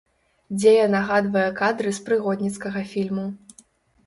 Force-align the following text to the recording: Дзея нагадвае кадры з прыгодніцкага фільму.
Дзея 0.61 0.85
нагадвае 0.93 1.43
кадры 1.59 1.93
з 1.99 2.09
прыгодніцкага 2.09 2.85
фільму. 2.97 3.29